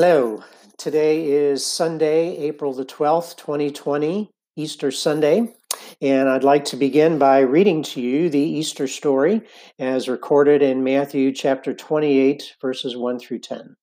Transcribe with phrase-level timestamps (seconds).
[0.00, 0.44] Hello.
[0.76, 5.52] Today is Sunday, April the 12th, 2020, Easter Sunday.
[6.00, 9.40] And I'd like to begin by reading to you the Easter story
[9.80, 13.74] as recorded in Matthew chapter 28, verses 1 through 10.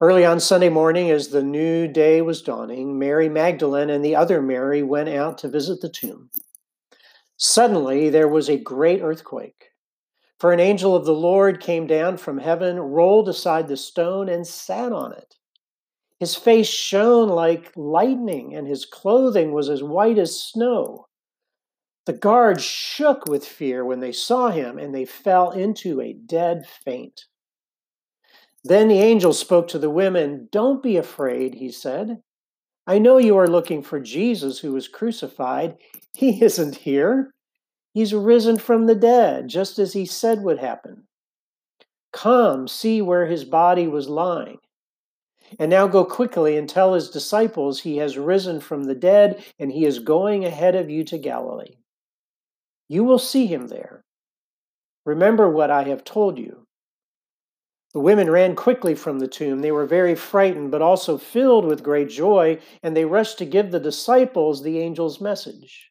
[0.00, 4.40] Early on Sunday morning, as the new day was dawning, Mary Magdalene and the other
[4.40, 6.30] Mary went out to visit the tomb.
[7.36, 9.69] Suddenly, there was a great earthquake
[10.40, 14.46] for an angel of the Lord came down from heaven, rolled aside the stone, and
[14.46, 15.36] sat on it.
[16.18, 21.06] His face shone like lightning, and his clothing was as white as snow.
[22.06, 26.66] The guards shook with fear when they saw him, and they fell into a dead
[26.84, 27.26] faint.
[28.64, 30.48] Then the angel spoke to the women.
[30.50, 32.22] Don't be afraid, he said.
[32.86, 35.76] I know you are looking for Jesus who was crucified.
[36.14, 37.34] He isn't here.
[37.92, 41.04] He's risen from the dead, just as he said would happen.
[42.12, 44.58] Come, see where his body was lying.
[45.58, 49.72] And now go quickly and tell his disciples he has risen from the dead and
[49.72, 51.76] he is going ahead of you to Galilee.
[52.88, 54.04] You will see him there.
[55.04, 56.66] Remember what I have told you.
[57.92, 59.60] The women ran quickly from the tomb.
[59.60, 63.72] They were very frightened, but also filled with great joy, and they rushed to give
[63.72, 65.89] the disciples the angel's message.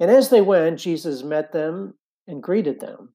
[0.00, 1.94] And as they went, Jesus met them
[2.26, 3.14] and greeted them.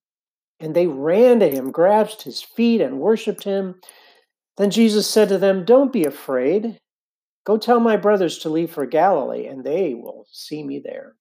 [0.60, 3.80] And they ran to him, grasped his feet, and worshiped him.
[4.58, 6.80] Then Jesus said to them, Don't be afraid.
[7.46, 11.16] Go tell my brothers to leave for Galilee, and they will see me there.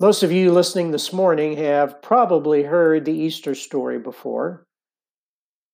[0.00, 4.66] Most of you listening this morning have probably heard the Easter story before.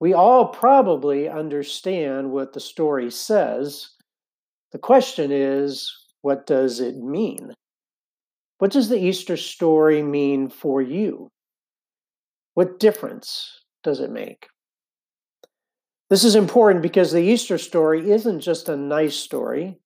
[0.00, 3.90] We all probably understand what the story says.
[4.72, 7.52] The question is, what does it mean?
[8.56, 11.28] What does the Easter story mean for you?
[12.54, 14.46] What difference does it make?
[16.08, 19.76] This is important because the Easter story isn't just a nice story.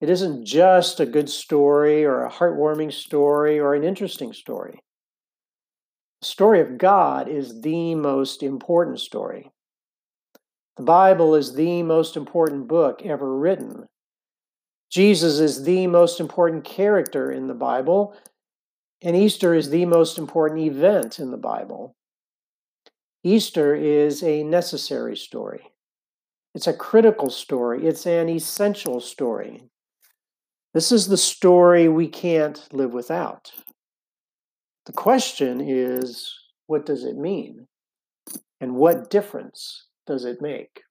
[0.00, 4.78] It isn't just a good story or a heartwarming story or an interesting story.
[6.20, 9.50] The story of God is the most important story.
[10.76, 13.88] The Bible is the most important book ever written.
[14.92, 18.14] Jesus is the most important character in the Bible,
[19.00, 21.96] and Easter is the most important event in the Bible.
[23.24, 25.72] Easter is a necessary story.
[26.54, 27.86] It's a critical story.
[27.86, 29.62] It's an essential story.
[30.74, 33.50] This is the story we can't live without.
[34.84, 36.34] The question is
[36.66, 37.66] what does it mean?
[38.60, 40.82] And what difference does it make?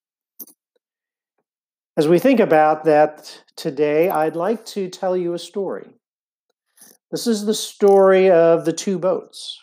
[1.97, 5.89] As we think about that today, I'd like to tell you a story.
[7.11, 9.59] This is the story of the two boats.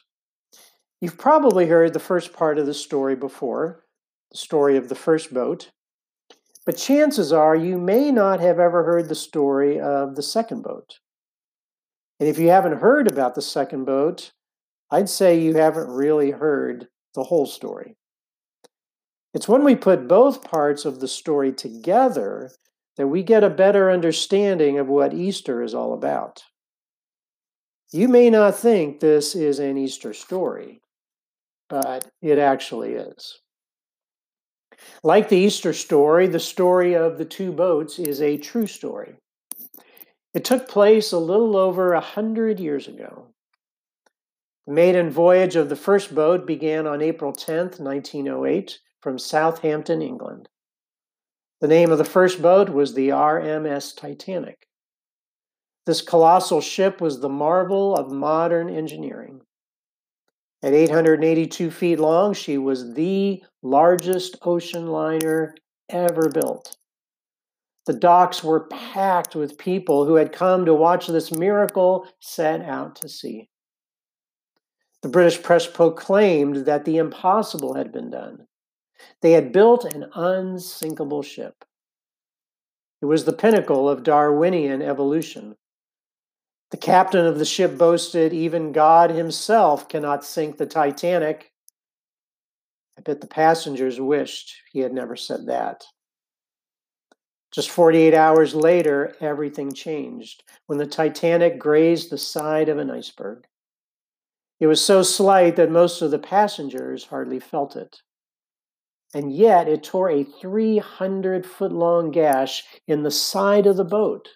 [1.01, 3.85] You've probably heard the first part of the story before,
[4.31, 5.71] the story of the first boat,
[6.67, 10.99] but chances are you may not have ever heard the story of the second boat.
[12.21, 14.33] And if you haven't heard about the second boat,
[14.91, 17.97] I'd say you haven't really heard the whole story.
[19.35, 22.51] It's when we put both parts of the story together
[22.97, 26.43] that we get a better understanding of what Easter is all about.
[27.93, 30.81] You may not think this is an Easter story,
[31.69, 33.39] but it actually is.
[35.03, 39.15] Like the Easter story, the story of the two boats is a true story.
[40.35, 43.29] It took place a little over a hundred years ago.
[44.67, 50.49] The maiden voyage of the first boat began on April 10th, 1908, from Southampton, England.
[51.61, 54.67] The name of the first boat was the RMS Titanic.
[55.87, 59.41] This colossal ship was the marvel of modern engineering.
[60.63, 65.55] At 882 feet long, she was the largest ocean liner
[65.89, 66.77] ever built.
[67.87, 72.97] The docks were packed with people who had come to watch this miracle set out
[72.97, 73.49] to sea.
[75.03, 78.48] The British press proclaimed that the impossible had been done.
[79.21, 81.65] They had built an unsinkable ship.
[83.01, 85.57] It was the pinnacle of Darwinian evolution.
[86.71, 91.53] The captain of the ship boasted, even God himself cannot sink the Titanic.
[92.99, 95.85] I bet the passengers wished he had never said that.
[97.53, 103.47] Just 48 hours later, everything changed when the Titanic grazed the side of an iceberg.
[104.61, 108.03] It was so slight that most of the passengers hardly felt it
[109.15, 114.29] and yet it tore a 300 foot long gash in the side of the boat.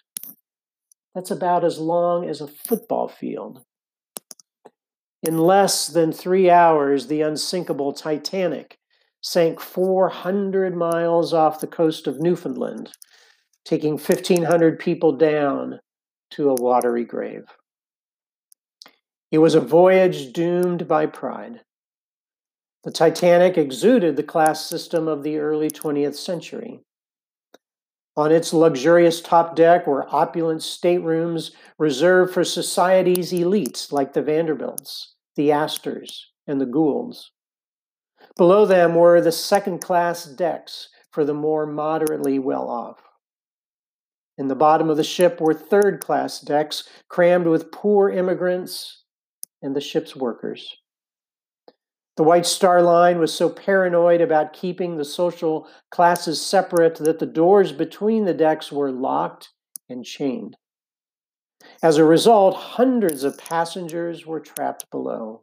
[1.13, 3.63] That's about as long as a football field.
[5.21, 8.77] In less than three hours, the unsinkable Titanic
[9.21, 12.91] sank 400 miles off the coast of Newfoundland,
[13.63, 15.79] taking 1,500 people down
[16.31, 17.45] to a watery grave.
[19.31, 21.61] It was a voyage doomed by pride.
[22.83, 26.81] The Titanic exuded the class system of the early 20th century.
[28.17, 35.15] On its luxurious top deck were opulent staterooms reserved for society's elites like the Vanderbilts,
[35.35, 37.31] the Astors, and the Goulds.
[38.35, 42.99] Below them were the second class decks for the more moderately well off.
[44.37, 49.03] In the bottom of the ship were third class decks crammed with poor immigrants
[49.61, 50.75] and the ship's workers.
[52.15, 57.25] The White Star Line was so paranoid about keeping the social classes separate that the
[57.25, 59.49] doors between the decks were locked
[59.89, 60.55] and chained.
[61.81, 65.41] As a result, hundreds of passengers were trapped below.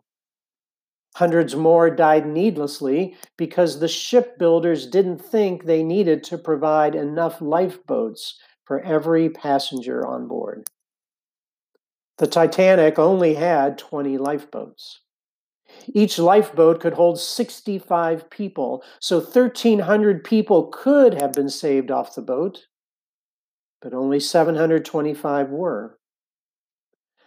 [1.16, 8.38] Hundreds more died needlessly because the shipbuilders didn't think they needed to provide enough lifeboats
[8.64, 10.68] for every passenger on board.
[12.18, 15.00] The Titanic only had 20 lifeboats.
[15.88, 22.22] Each lifeboat could hold 65 people, so 1,300 people could have been saved off the
[22.22, 22.66] boat,
[23.80, 25.98] but only 725 were.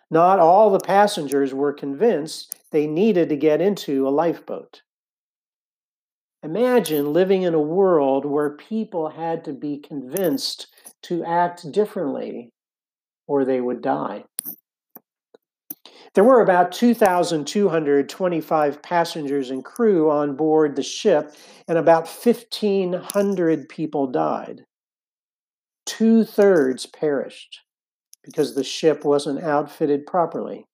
[0.10, 4.84] Not all the passengers were convinced they needed to get into a lifeboat.
[6.44, 10.68] Imagine living in a world where people had to be convinced
[11.04, 12.50] to act differently
[13.28, 14.26] or they would die.
[16.14, 21.34] There were about 2,225 passengers and crew on board the ship,
[21.68, 24.66] and about 1,500 people died.
[25.86, 27.60] Two thirds perished
[28.24, 30.66] because the ship wasn't outfitted properly.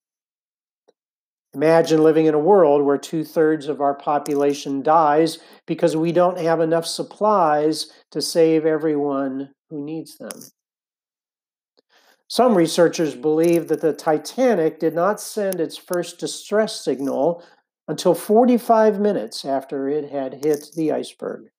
[1.54, 6.38] Imagine living in a world where two thirds of our population dies because we don't
[6.38, 10.30] have enough supplies to save everyone who needs them.
[12.30, 17.44] Some researchers believe that the Titanic did not send its first distress signal
[17.88, 21.50] until 45 minutes after it had hit the iceberg.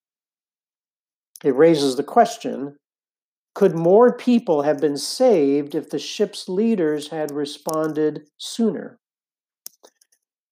[1.43, 2.77] It raises the question
[3.53, 9.01] could more people have been saved if the ship's leaders had responded sooner?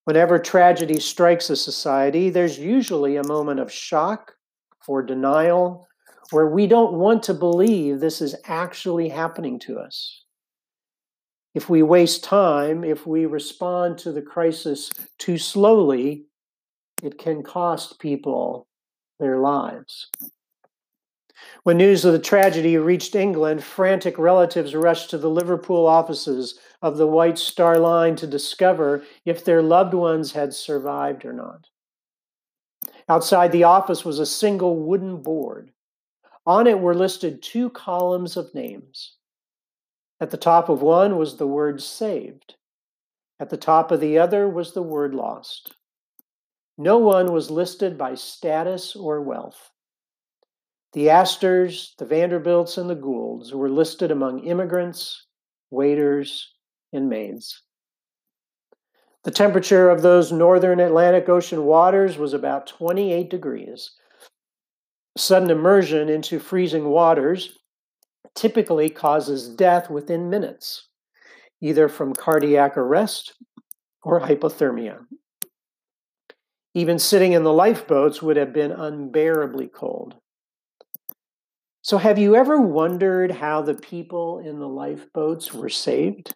[0.03, 4.35] Whenever tragedy strikes a society, there's usually a moment of shock
[4.89, 5.88] or denial
[6.31, 10.25] where we don't want to believe this is actually happening to us.
[11.55, 16.27] If we waste time, if we respond to the crisis too slowly,
[17.03, 18.67] it can cost people
[19.19, 20.11] their lives.
[21.63, 26.97] When news of the tragedy reached England, frantic relatives rushed to the Liverpool offices of
[26.97, 31.69] the White Star Line to discover if their loved ones had survived or not.
[33.09, 35.73] Outside the office was a single wooden board
[36.49, 39.17] on it were listed two columns of names.
[40.19, 42.55] At the top of one was the word saved.
[43.39, 45.75] At the top of the other was the word lost.
[46.79, 49.73] No one was listed by status or wealth.
[50.95, 55.27] The Astors, the Vanderbilts, and the Goulds were listed among immigrants,
[55.71, 56.55] waiters,
[56.95, 57.63] and maids.
[59.25, 63.91] The temperature of those northern Atlantic Ocean waters was about 28 degrees,
[65.19, 67.59] Sudden immersion into freezing waters
[68.37, 70.87] typically causes death within minutes,
[71.61, 73.35] either from cardiac arrest
[74.05, 75.01] or hypothermia.
[76.73, 80.15] Even sitting in the lifeboats would have been unbearably cold.
[81.83, 86.33] So, have you ever wondered how the people in the lifeboats were saved?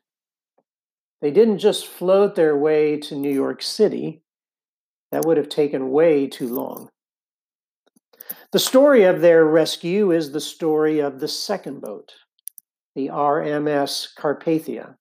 [1.20, 4.22] They didn't just float their way to New York City,
[5.12, 6.88] that would have taken way too long.
[8.52, 12.12] The story of their rescue is the story of the second boat,
[12.94, 14.96] the RMS Carpathia.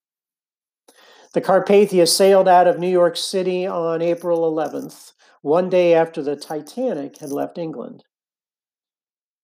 [1.34, 6.38] The Carpathia sailed out of New York City on April 11th, one day after the
[6.38, 8.06] Titanic had left England.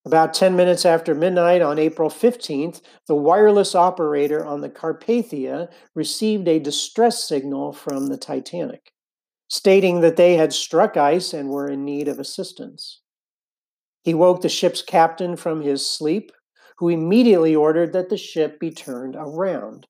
[0.06, 6.48] About 10 minutes after midnight on April 15th, the wireless operator on the Carpathia received
[6.48, 8.94] a distress signal from the Titanic,
[9.50, 13.02] stating that they had struck ice and were in need of assistance.
[14.08, 16.32] He woke the ship's captain from his sleep,
[16.78, 19.86] who immediately ordered that the ship be turned around.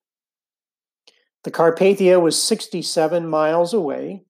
[1.44, 4.24] The Carpathia was 67 miles away,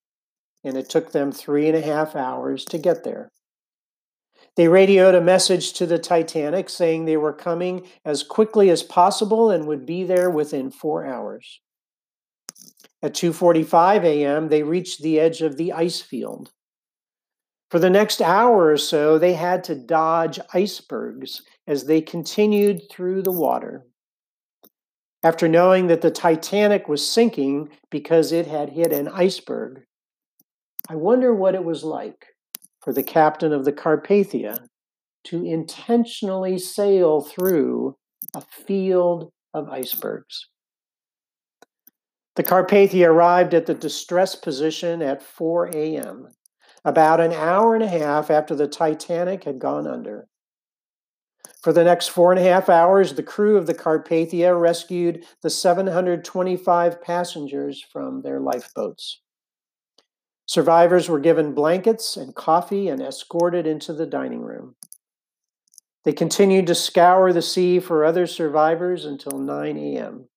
[0.61, 3.31] and it took them three and a half hours to get there.
[4.57, 9.51] They radioed a message to the Titanic saying they were coming as quickly as possible
[9.51, 11.61] and would be there within four hours.
[13.01, 16.51] At 2:45 a.m., they reached the edge of the ice field.
[17.69, 23.23] For the next hour or so, they had to dodge icebergs as they continued through
[23.23, 23.85] the water.
[25.21, 29.83] After knowing that the Titanic was sinking because it had hit an iceberg,
[30.89, 32.27] I wonder what it was like
[32.81, 34.67] for the captain of the Carpathia
[35.25, 37.97] to intentionally sail through
[38.33, 40.47] a field of icebergs.
[42.37, 46.29] The Carpathia arrived at the distress position at 4 a.m.,
[46.87, 50.29] about an hour and a half after the Titanic had gone under.
[51.61, 55.49] For the next four and a half hours, the crew of the Carpathia rescued the
[55.49, 59.19] 725 passengers from their lifeboats.
[60.45, 64.77] Survivors were given blankets and coffee and escorted into the dining room.
[66.05, 70.29] They continued to scour the sea for other survivors until 9 a.m.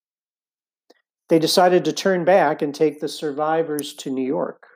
[1.28, 4.66] They decided to turn back and take the survivors to New York.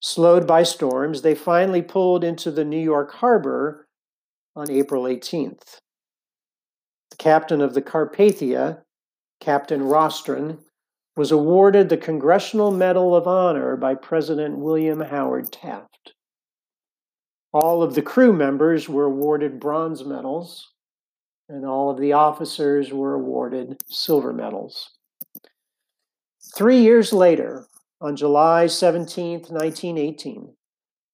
[0.00, 3.86] Slowed by storms, they finally pulled into the New York harbor
[4.54, 5.78] on April 18th.
[7.10, 8.82] The captain of the Carpathia,
[9.40, 10.58] Captain Rostron,
[11.16, 16.12] was awarded the Congressional Medal of Honor by President William Howard Taft.
[17.52, 20.68] All of the crew members were awarded bronze medals,
[21.48, 24.90] and all of the officers were awarded silver medals.
[26.54, 27.66] Three years later,
[28.00, 30.54] on July 17, 1918,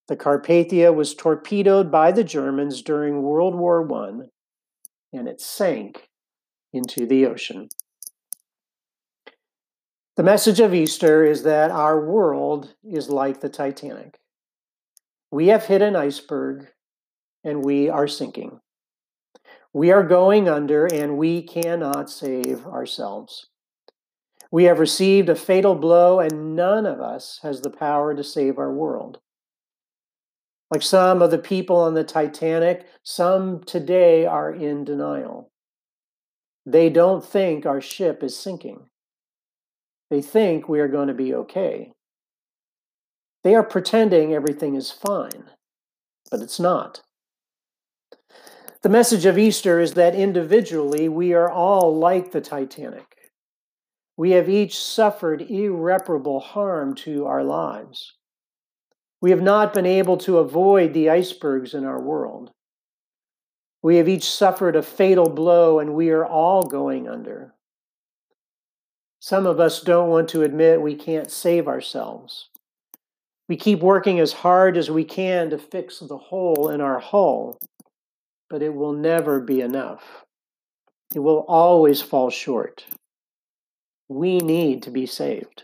[0.07, 4.27] the Carpathia was torpedoed by the Germans during World War I
[5.11, 6.09] and it sank
[6.73, 7.69] into the ocean.
[10.15, 14.19] The message of Easter is that our world is like the Titanic.
[15.31, 16.67] We have hit an iceberg
[17.43, 18.59] and we are sinking.
[19.73, 23.47] We are going under and we cannot save ourselves.
[24.51, 28.57] We have received a fatal blow, and none of us has the power to save
[28.57, 29.19] our world.
[30.71, 35.51] Like some of the people on the Titanic, some today are in denial.
[36.65, 38.89] They don't think our ship is sinking.
[40.09, 41.91] They think we are going to be okay.
[43.43, 45.45] They are pretending everything is fine,
[46.31, 47.01] but it's not.
[48.81, 53.14] The message of Easter is that individually we are all like the Titanic.
[54.17, 58.13] We have each suffered irreparable harm to our lives.
[59.21, 62.51] We have not been able to avoid the icebergs in our world.
[63.81, 67.53] We have each suffered a fatal blow and we are all going under.
[69.19, 72.49] Some of us don't want to admit we can't save ourselves.
[73.47, 77.59] We keep working as hard as we can to fix the hole in our hull,
[78.49, 80.23] but it will never be enough.
[81.13, 82.85] It will always fall short.
[84.07, 85.63] We need to be saved.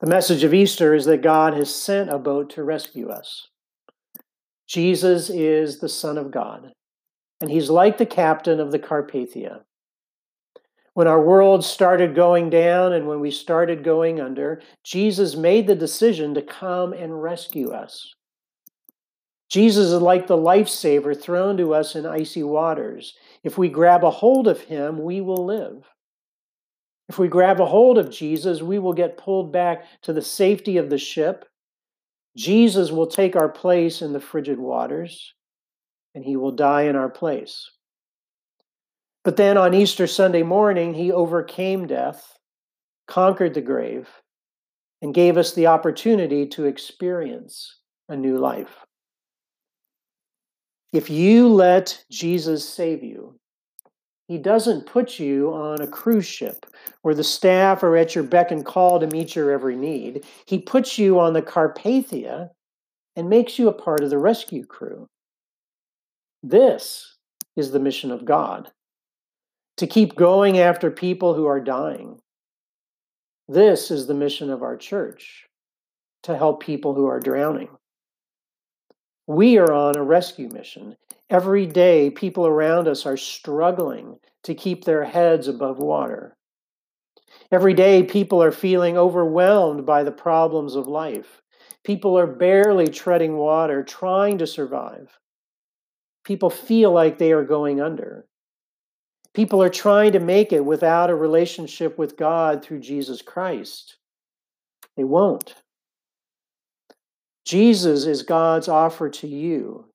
[0.00, 3.48] The message of Easter is that God has sent a boat to rescue us.
[4.66, 6.72] Jesus is the Son of God,
[7.40, 9.60] and he's like the captain of the Carpathia.
[10.94, 15.74] When our world started going down and when we started going under, Jesus made the
[15.74, 18.14] decision to come and rescue us.
[19.48, 23.14] Jesus is like the lifesaver thrown to us in icy waters.
[23.42, 25.84] If we grab a hold of him, we will live.
[27.08, 30.78] If we grab a hold of Jesus, we will get pulled back to the safety
[30.78, 31.44] of the ship.
[32.36, 35.34] Jesus will take our place in the frigid waters,
[36.14, 37.70] and he will die in our place.
[39.22, 42.38] But then on Easter Sunday morning, he overcame death,
[43.06, 44.08] conquered the grave,
[45.02, 48.74] and gave us the opportunity to experience a new life.
[50.92, 53.38] If you let Jesus save you,
[54.26, 56.66] he doesn't put you on a cruise ship
[57.02, 60.24] where the staff are at your beck and call to meet your every need.
[60.46, 62.50] He puts you on the Carpathia
[63.16, 65.08] and makes you a part of the rescue crew.
[66.42, 67.16] This
[67.56, 68.70] is the mission of God
[69.76, 72.20] to keep going after people who are dying.
[73.48, 75.46] This is the mission of our church
[76.22, 77.68] to help people who are drowning.
[79.26, 80.96] We are on a rescue mission.
[81.30, 86.36] Every day, people around us are struggling to keep their heads above water.
[87.50, 91.40] Every day, people are feeling overwhelmed by the problems of life.
[91.82, 95.18] People are barely treading water, trying to survive.
[96.24, 98.26] People feel like they are going under.
[99.34, 103.96] People are trying to make it without a relationship with God through Jesus Christ.
[104.96, 105.54] They won't.
[107.44, 109.86] Jesus is God's offer to you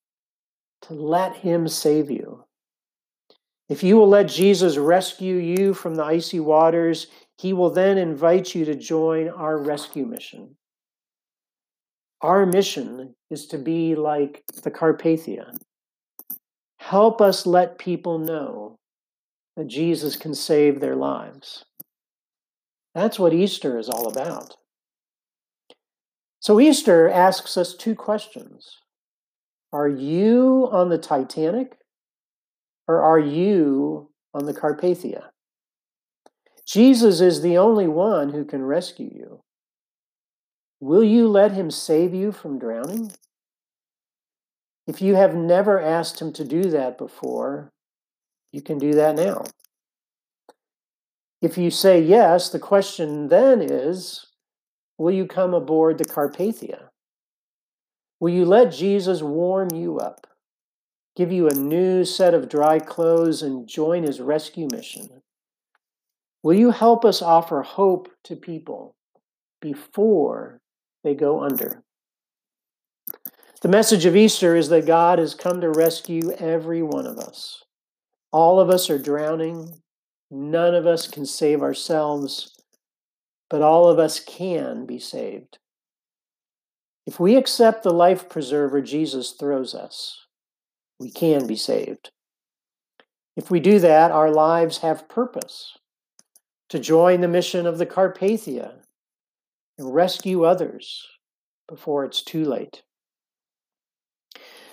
[0.84, 2.46] to let him save you.
[3.68, 7.08] If you will let Jesus rescue you from the icy waters,
[7.38, 10.56] he will then invite you to join our rescue mission.
[12.22, 15.56] Our mission is to be like the Carpathia.
[16.78, 18.78] Help us let people know
[19.56, 21.64] that Jesus can save their lives.
[22.96, 24.56] That's what Easter is all about.
[26.42, 28.80] So, Easter asks us two questions
[29.72, 31.78] Are you on the Titanic
[32.88, 35.26] or are you on the Carpathia?
[36.66, 39.42] Jesus is the only one who can rescue you.
[40.80, 43.12] Will you let him save you from drowning?
[44.88, 47.72] If you have never asked him to do that before,
[48.52, 49.44] you can do that now.
[51.42, 54.26] If you say yes, the question then is
[54.98, 56.88] Will you come aboard the Carpathia?
[58.20, 60.28] Will you let Jesus warm you up,
[61.16, 65.22] give you a new set of dry clothes, and join his rescue mission?
[66.44, 68.96] Will you help us offer hope to people
[69.62, 70.62] before
[71.04, 71.84] they go under?
[73.62, 77.64] The message of Easter is that God has come to rescue every one of us.
[78.32, 79.82] All of us are drowning.
[80.32, 82.56] None of us can save ourselves
[83.50, 85.58] but all of us can be saved.
[87.10, 90.28] If we accept the life preserver Jesus throws us,
[91.00, 92.12] we can be saved.
[93.36, 95.75] If we do that, our lives have purpose
[96.70, 98.74] to join the mission of the Carpathia
[99.80, 101.04] and rescue others
[101.68, 102.84] before it's too late.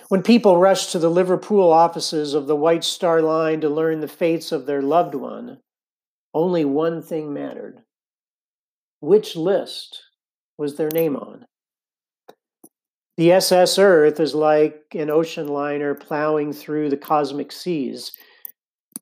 [0.09, 4.07] When people rushed to the Liverpool offices of the White Star Line to learn the
[4.07, 5.57] fates of their loved one,
[6.35, 7.81] only one thing mattered
[8.99, 10.03] which list
[10.55, 11.47] was their name on.
[13.17, 18.11] The SS Earth is like an ocean liner plowing through the cosmic seas.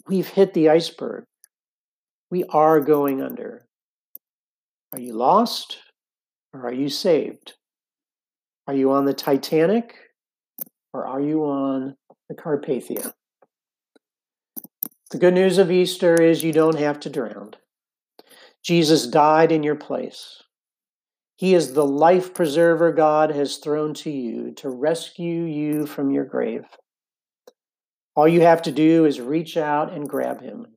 [0.08, 1.26] We've hit the iceberg.
[2.32, 3.68] We are going under.
[4.94, 5.80] Are you lost
[6.54, 7.54] or are you saved?
[8.68, 9.96] Are you on the Titanic
[10.94, 11.98] or are you on
[12.30, 13.12] the Carpathia?
[15.12, 17.52] The good news of Easter is you don't have to drown.
[18.64, 20.42] Jesus died in your place.
[21.38, 26.24] He is the life preserver God has thrown to you to rescue you from your
[26.24, 26.66] grave.
[28.16, 30.68] All you have to do is reach out and grab him,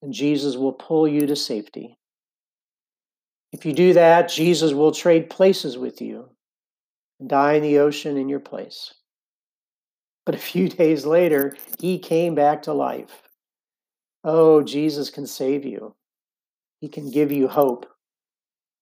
[0.00, 1.98] and Jesus will pull you to safety.
[3.52, 6.28] If you do that, Jesus will trade places with you
[7.18, 8.94] and die in the ocean in your place.
[10.24, 13.22] But a few days later, he came back to life.
[14.22, 15.96] Oh, Jesus can save you.
[16.80, 17.86] He can give you hope.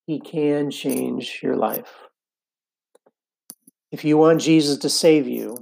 [0.07, 1.93] He can change your life.
[3.91, 5.59] If you want Jesus to save you,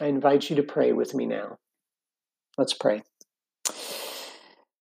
[0.00, 1.58] I invite you to pray with me now.
[2.56, 3.02] Let's pray.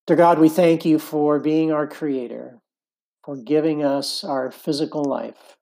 [0.07, 2.59] Dear God, we thank you for being our creator,
[3.23, 5.57] for giving us our physical life.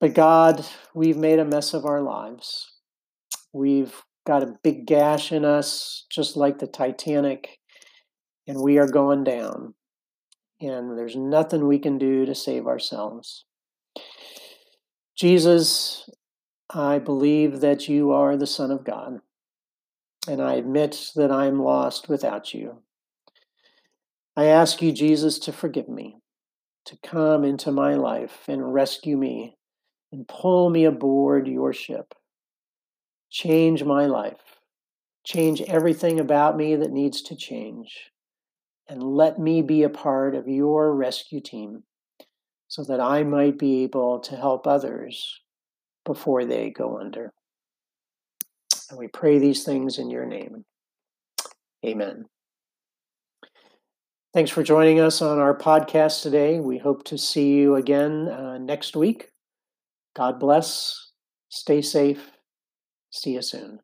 [0.00, 2.72] But God, we've made a mess of our lives.
[3.52, 3.94] We've
[4.26, 7.58] got a big gash in us, just like the Titanic
[8.46, 9.74] and we are going down.
[10.62, 13.44] And there's nothing we can do to save ourselves.
[15.16, 16.08] Jesus,
[16.70, 19.18] I believe that you are the Son of God,
[20.28, 22.82] and I admit that I am lost without you.
[24.36, 26.18] I ask you, Jesus, to forgive me,
[26.86, 29.56] to come into my life and rescue me
[30.12, 32.14] and pull me aboard your ship.
[33.30, 34.60] Change my life.
[35.24, 38.11] Change everything about me that needs to change
[38.88, 41.84] and let me be a part of your rescue team
[42.68, 45.40] so that I might be able to help others
[46.04, 47.32] before they go under.
[48.90, 50.64] And we pray these things in your name.
[51.84, 52.24] Amen.
[54.34, 56.58] Thanks for joining us on our podcast today.
[56.58, 59.28] We hope to see you again uh, next week.
[60.16, 61.10] God bless.
[61.50, 62.30] Stay safe.
[63.10, 63.80] See you soon.